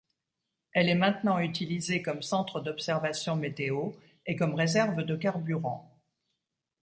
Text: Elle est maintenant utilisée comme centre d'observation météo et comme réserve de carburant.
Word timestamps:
Elle 0.73 0.89
est 0.89 0.95
maintenant 0.95 1.37
utilisée 1.37 2.01
comme 2.01 2.23
centre 2.23 2.59
d'observation 2.59 3.35
météo 3.35 3.91
et 4.25 4.35
comme 4.35 4.55
réserve 4.55 5.03
de 5.03 5.15
carburant. 5.15 5.95